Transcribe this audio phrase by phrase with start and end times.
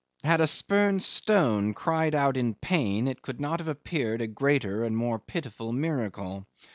[0.23, 4.83] Had a spurned stone cried out in pain it could not have appeared a greater
[4.83, 6.47] and more pitiful miracle.